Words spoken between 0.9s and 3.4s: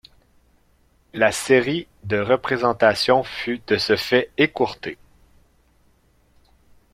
La série de représentations